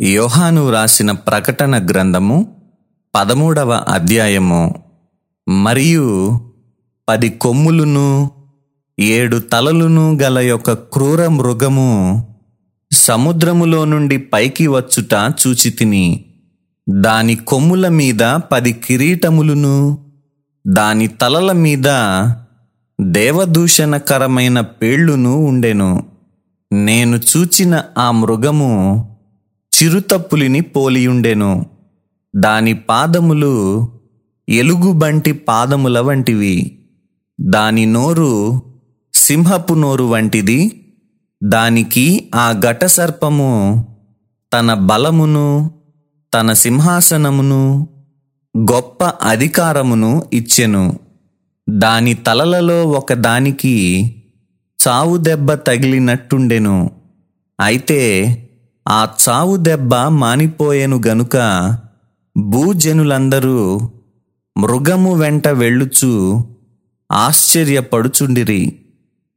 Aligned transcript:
యోహాను 0.00 0.70
రాసిన 0.70 1.12
ప్రకటన 1.12 1.86
గ్రంథము 1.86 2.56
పదమూడవ 3.14 3.72
అధ్యాయము. 3.88 4.74
మరియు 5.48 6.40
పది 7.08 7.30
కొమ్ములును 7.30 8.30
ఏడు 9.00 9.38
తలలును 9.38 10.18
గల 10.22 10.38
యొక్క 10.38 10.72
క్రూర 10.72 11.26
మృగము 11.26 12.24
సముద్రములో 12.92 13.84
నుండి 13.84 14.18
పైకి 14.18 14.66
వచ్చుట 14.66 15.14
చూచితిని 15.14 16.24
దాని 16.88 17.34
కొమ్ముల 17.34 17.88
మీద 17.88 18.38
పది 18.52 18.72
కిరీటములును 18.72 19.98
దాని 20.66 21.06
తలల 21.06 21.52
మీద 21.52 21.84
దేవదూషణకరమైన 23.00 24.60
పేళ్ళును 24.60 25.36
ఉండెను. 25.36 26.04
నేను 26.72 27.16
చూచిన 27.16 27.82
ఆ 27.98 28.10
మృగము 28.10 29.04
చిరుతప్పులిని 29.82 30.60
పోలియుండెను. 30.60 31.66
దాని 32.36 32.74
పాదములు 32.74 33.88
ఎలుగుబంటి 34.48 35.32
పాదముల 35.32 35.98
వంటివి. 35.98 36.78
దాని 37.40 37.86
నోరు 37.86 38.62
సింహపు 39.14 39.74
నోరు 39.74 40.04
వంటిది. 40.04 40.84
దానికి 41.42 42.30
ఆ 42.34 42.52
ఘటసర్పము 42.52 43.84
తన 44.52 44.74
బలమును 44.74 45.70
తన 46.34 46.52
సింహాసనమును 46.52 47.88
గొప్ప 48.58 49.04
అధికారమును 49.04 50.24
ఇచ్చెను. 50.32 50.98
దాని 51.68 52.14
తలలలో 52.14 52.84
ఒక 52.84 53.12
దానికి 53.12 54.14
చావు 54.88 55.16
దెబ్బ 55.16 55.52
తగిలినట్టుండెను. 55.52 56.90
అయితే 57.60 58.36
ఆ 58.88 59.08
చావు 59.28 59.56
దెబ్బ 59.56 59.94
మానిపోయెను 59.94 61.00
గనుక 61.06 61.36
భూజనులందరూ 62.38 63.80
మృగము 64.58 65.14
వెంట 65.14 65.48
వెళ్ళుచు 65.48 66.44
ఆశ్చర్యపడుచుండిరి. 67.12 68.78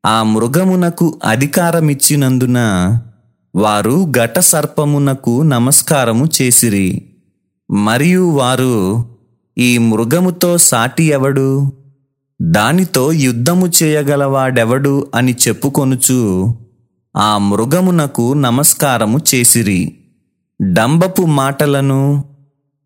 ఆ 0.06 0.24
మృగమునకు 0.24 1.20
అధికారమిచ్చినందున 1.26 2.60
వారు 3.56 4.12
ఘట 4.12 4.40
సర్పమునకు 4.40 5.42
నమస్కారము 5.42 6.30
చేసిరి. 6.42 7.10
మరియు 7.72 8.30
వారు 8.30 9.06
ఈ 9.58 9.78
మృగముతో 9.78 10.58
సాటి 10.58 11.04
ఎవడు? 11.04 11.72
దానితో 12.42 13.12
యుద్ధము 13.12 13.72
చేయగలవాడెవడు 13.84 15.08
అని 15.16 15.36
చెప్పుకొనుచు 15.48 16.54
ఆ 17.17 17.38
మృగమునకు 17.38 18.34
నమస్కారము 18.34 19.20
చేసిరి. 19.36 19.98
డంబపు 20.62 21.22
మాటలను 21.22 22.23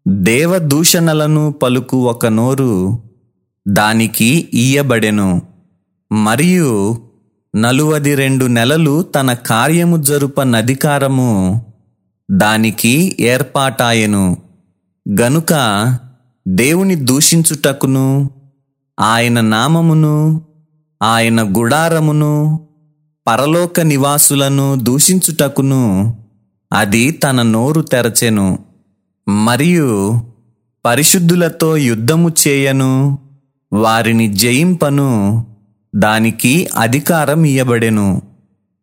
దేవదూషణలను 0.07 1.51
పలుకు 1.51 1.97
ఒక 1.97 2.25
నోరు 2.25 2.99
దానికి 3.67 4.49
ఇయ్యబడెను 4.53 5.41
మరియు 6.11 6.97
నలువది 7.55 8.15
రెండు 8.15 8.45
నెలలు 8.45 9.03
తన 9.03 9.33
కార్యము 9.33 9.97
జరుప 9.97 10.41
నధికారము 10.41 11.65
దానికి 12.31 13.17
ఏర్పాటాయెను. 13.19 14.37
గనుక 15.21 15.53
దేవుని 16.47 16.95
దూషించుటకును 16.95 18.29
ఆయన 18.99 19.41
నామమును 19.41 20.41
ఆయన 21.03 21.57
గుడారమును 21.57 22.59
పరలోక 23.27 23.79
నివాసులను 23.79 24.75
దూషించుటకును 24.75 26.15
అది 26.73 27.11
తన 27.11 27.41
నోరు 27.41 27.81
తెరచెను 27.81 28.59
మరియు 29.29 30.21
పరిశుద్ధులతో 30.85 31.77
యుద్ధము 31.77 32.31
చేయను 32.47 33.19
వారిని 33.73 34.27
జయింపను 34.27 35.45
దానికి 35.95 36.69
అధికారం 36.77 37.44
ఇయ్యబడెను. 37.44 38.22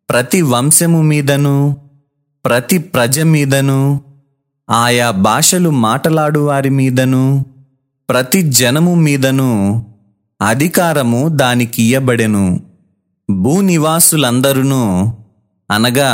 ప్రతి 0.09 0.41
వంశము 0.41 1.01
మీదను 1.01 1.77
ప్రతి 2.45 2.77
ప్రజ 2.77 3.19
మీదను 3.19 4.01
ఆయా 4.69 5.11
భాషలు 5.11 5.69
మాటలాడు 5.69 6.39
వారి 6.39 6.69
మీదను 6.69 7.45
ప్రతి 8.09 8.41
జనము 8.41 8.95
మీదను 8.95 9.85
అధికారము 10.41 11.27
దానికి 11.27 11.83
ఇయ్యబడెను. 11.83 12.72
భూనివాసులందరూ 13.31 15.03
అనగా 15.71 16.11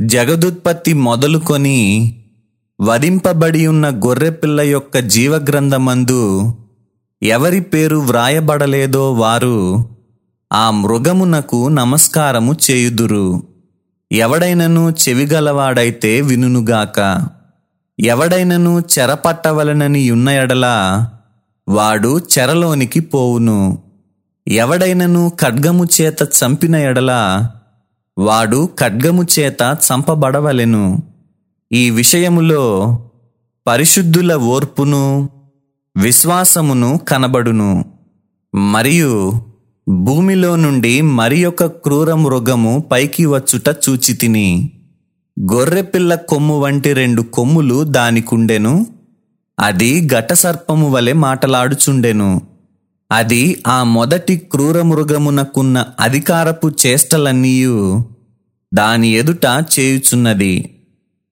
జగదుత్పత్తి 0.00 0.92
మొదలుకొని 0.92 2.14
వధింపబడి 2.80 3.66
ఉన్న 3.66 3.88
గొర్రెపిల్ల 3.90 4.60
యొక్క 4.60 4.98
జీవగ్రంథమందు 4.98 6.54
ఎవరి 7.22 7.60
పేరు 7.60 7.96
వ్రాయబడలేదో 7.96 9.12
వారు 9.12 9.88
ఆ 10.52 10.70
మృగమునకు 10.70 11.68
నమస్కారము 11.68 12.56
చేయుదురు. 12.70 13.42
ఎవడైనను 14.12 14.90
చెవిగలవాడైతే 14.90 16.20
వినుగాక 16.20 17.28
ఎవడైనను 18.00 18.80
చెరపట్టవలనని 18.80 20.10
ఉన్న 20.10 20.28
ఎడల 20.28 20.66
వాడు 21.68 22.18
చెరలోనికి 22.18 23.00
పోవును. 23.00 23.78
ఎవడైనను 24.48 25.32
ఖడ్గము 25.40 25.84
చేత 25.84 26.22
చంపిన 26.22 26.76
ఎడల 26.76 27.12
వాడు 28.18 28.68
ఖడ్గము 28.80 29.26
చేత 29.38 29.62
చంపబడవలెను. 29.62 31.02
ఈ 31.72 31.90
విషయములో 31.90 32.98
పరిశుద్ధుల 33.66 34.34
ఓర్పును 34.34 35.28
విశ్వాసమును 35.96 37.00
కనబడును. 37.08 37.84
మరియు 38.54 39.32
భూమిలో 39.88 40.56
నుండి 40.56 41.00
మరి 41.00 41.44
ఒక 41.44 41.64
క్రూర 41.64 42.14
మృగము 42.14 42.84
పైకి 42.92 43.26
వచ్చుట 43.26 43.68
చూచితిని. 43.68 44.70
గొర్రెపిల్ల 45.52 46.14
కొమ్ము 46.14 46.60
వంటి 46.60 46.92
రెండు 46.92 47.22
కొమ్ములు 47.22 47.84
దానికుండెను. 47.84 48.86
అది 49.60 50.06
ఘటసర్పము 50.06 50.90
వలె 50.90 51.12
మాటలాడుచుండెను. 51.12 52.51
అది 53.12 53.62
ఆ 53.66 53.82
మొదటి 53.82 54.36
క్రూర 54.36 54.82
మృగమునకున్న 54.82 55.86
అధికారపు 56.00 56.72
చేష్టలన్నీయు 56.86 58.04
దాని 58.74 59.08
ఎదుట 59.08 59.44
చేయుచున్నది. 59.78 60.80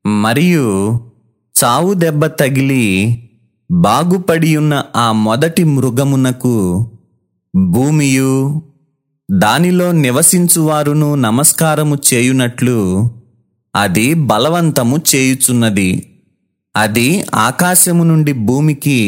మరియు 0.06 1.00
చావు 1.64 1.94
దెబ్బ 1.94 2.26
తగిలి 2.26 2.84
బాగుపడియున్న 3.70 4.84
ఆ 4.96 5.12
మొదటి 5.12 5.64
మృగమునకు 5.64 6.90
భూమియు 7.56 8.62
దానిలో 9.30 9.92
నివసించువారును 9.92 11.14
నమస్కారము 11.14 11.98
చేయునట్లు 12.14 13.10
అది 13.74 14.14
బలవంతము 14.14 14.98
చేయుచున్నది. 15.14 16.20
అది 16.76 17.24
ఆకాశము 17.34 18.04
నుండి 18.04 18.32
భూమికి 18.32 18.98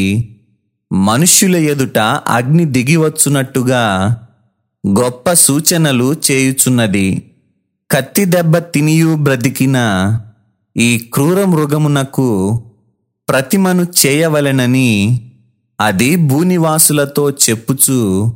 మనుష్యుల 0.92 1.56
ఎదుట 1.56 1.98
అగ్ని 2.28 2.64
దిగివచ్చునట్టుగా 2.64 4.16
గొప్ప 4.86 5.32
సూచనలు 5.32 6.16
చేయుచున్నది. 6.30 7.32
కత్తి 7.90 8.24
దెబ్బ 8.24 8.58
తినియు 8.58 9.14
బ్రతికిన 9.14 9.78
ఈ 10.76 10.98
క్రూర 10.98 11.44
మృగమునకు 11.44 12.62
ప్రతిమను 13.28 13.86
చేయవలెనని 14.06 15.20
అది 15.80 16.16
భూనివాసులతో 16.16 17.30
చెప్పుచు 17.30 18.32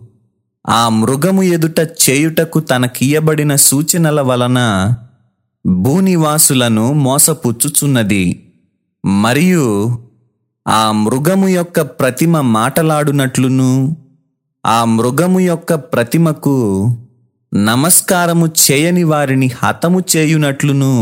ఆ 0.69 0.89
మృగము 0.89 1.43
ఎదుట 1.43 1.81
చేయుటకు 1.81 2.61
తనకియ్యబడిన 2.61 3.55
సూచనల 3.55 4.21
వలన 4.21 4.93
భూనివాసులను 5.67 6.93
మోసపుచ్చుచున్నది. 6.93 8.53
మరియు 9.07 9.99
ఆ 10.69 10.93
మృగము 10.93 11.49
యొక్క 11.49 11.81
ప్రతిమ 11.81 12.41
మాటలాడునట్లును 12.41 13.97
ఆ 14.67 14.85
మృగము 14.85 15.41
యొక్క 15.41 15.75
ప్రతిమకు 15.75 16.57
నమస్కారము 17.55 18.47
చేయని 18.47 19.05
వారిని 19.05 19.51
హతము 19.63 20.01
చేయునట్లును 20.17 20.95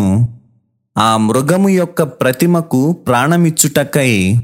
ఆ 0.99 1.16
మృగము 1.16 1.69
యొక్క 1.69 2.02
ప్రతిమకు 2.02 2.93
ప్రాణమిచ్చుటకై 2.93 4.40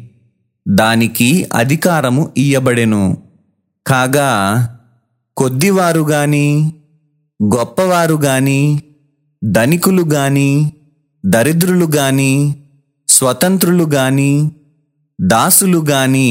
దానికి 0.68 1.48
అధికారము 1.54 2.32
ఇయ్యబడెను. 2.36 3.16
కాగా 3.86 4.30
కొద్దివారు 5.36 6.00
గాని 6.00 6.72
గొప్పవారు 7.54 8.14
గాని 8.14 8.82
ధనికులు 9.44 10.02
గాని 10.02 10.72
దరిద్రులు 11.26 11.86
గాని 11.86 12.54
స్వతంత్రులు 13.08 13.84
గాని 13.84 14.52
దాసులు 15.20 15.78
గాని 15.80 16.28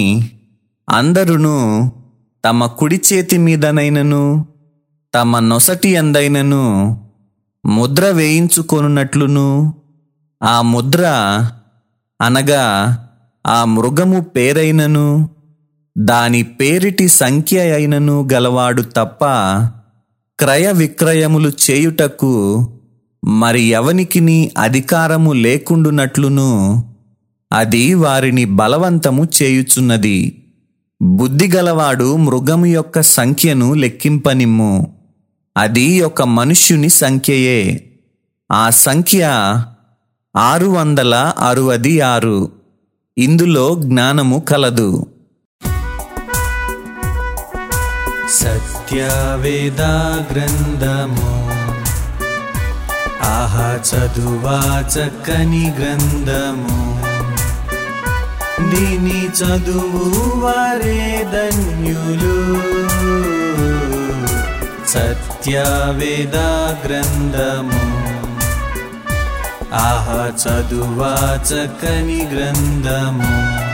అందరును 0.87 1.57
తమ 2.43 2.65
కుడి 2.75 2.97
చేతి 3.07 3.37
మీదనైనను 3.37 4.21
తమ 5.13 5.39
నొసటి 5.39 5.91
అందైనను 5.95 6.63
ముద్ర 7.63 8.05
వేయించుకొనున్నట్లును 8.09 9.47
ఆ 10.41 10.55
ముద్ర 10.61 11.03
అనగా 12.19 12.63
ఆ 13.45 13.59
మృగము 13.65 14.21
పేరైనను 14.35 15.07
దాని 15.95 16.43
పేరిటి 16.43 17.07
సంఖ్య 17.15 17.69
అయినను 17.71 18.27
గలవాడు 18.33 18.85
తప్ప 18.95 19.23
క్రయ 20.39 20.67
విక్రయములు 20.71 21.51
చేయుటకు 21.61 22.33
మరి 23.23 23.63
ఎవనికిని 23.69 24.39
అధికారము 24.57 25.33
లేకుండునట్లును 25.33 26.51
అది 27.51 27.93
వారిని 27.93 28.45
బలవంతము 28.45 29.27
చేయుచున్నది. 29.43 30.43
బుద్ధిగలవాడు 31.01 32.15
మృగము 32.15 32.65
యొక్క 32.65 33.01
సంఖ్యను 33.01 33.73
లెక్కింపనిమ్ము. 33.73 34.99
అది 35.57 36.01
ఒక 36.01 36.21
మనుష్యుని 36.21 36.89
సంఖ్యయే. 36.89 37.89
ఆ 38.51 38.69
సంఖ్య 38.69 39.23
ఆరు 40.37 40.65
వందల 40.65 41.33
అరవది 41.39 42.01
ఆరు. 42.01 42.51
ఇందులో 43.17 43.75
జ్ఞానము 43.79 44.39
కలదు. 44.39 45.05
సత్యవేద 48.29 49.81
గ్రంథము. 50.33 51.49
ఆహా 53.23 53.75
చదువా 53.75 54.89
చక్కని 54.99 55.73
గ్రంథము. 55.79 57.08
దీని 58.59 59.27
చదువు 59.27 60.39
వారే 60.39 61.27
ధన్యులు. 61.33 62.59
సత్యవేద 64.87 66.35
గ్రంథము. 66.87 67.99
ఆహ 69.73 70.31
చదువా 70.43 71.39
చక్కని 71.43 72.27
గ్రంథము. 72.35 73.68